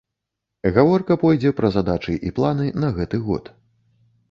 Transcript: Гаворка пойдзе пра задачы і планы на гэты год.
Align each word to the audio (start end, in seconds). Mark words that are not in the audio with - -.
Гаворка 0.77 1.17
пойдзе 1.25 1.51
пра 1.59 1.69
задачы 1.77 2.17
і 2.31 2.33
планы 2.41 2.65
на 2.87 2.93
гэты 2.99 3.23
год. 3.31 3.55